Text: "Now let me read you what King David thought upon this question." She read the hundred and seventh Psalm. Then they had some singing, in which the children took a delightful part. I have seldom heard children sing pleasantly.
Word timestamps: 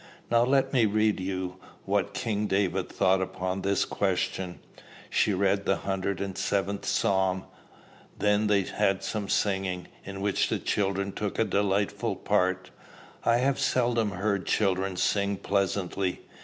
"Now 0.31 0.43
let 0.43 0.73
me 0.73 0.87
read 0.87 1.19
you 1.19 1.57
what 1.85 2.15
King 2.15 2.47
David 2.47 2.89
thought 2.89 3.21
upon 3.21 3.61
this 3.61 3.85
question." 3.85 4.57
She 5.11 5.31
read 5.31 5.65
the 5.67 5.75
hundred 5.75 6.19
and 6.19 6.35
seventh 6.35 6.87
Psalm. 6.87 7.45
Then 8.17 8.47
they 8.47 8.63
had 8.63 9.03
some 9.03 9.29
singing, 9.29 9.89
in 10.03 10.19
which 10.19 10.49
the 10.49 10.57
children 10.57 11.11
took 11.11 11.37
a 11.37 11.43
delightful 11.45 12.15
part. 12.15 12.71
I 13.23 13.35
have 13.37 13.59
seldom 13.59 14.09
heard 14.13 14.47
children 14.47 14.97
sing 14.97 15.37
pleasantly. 15.37 16.21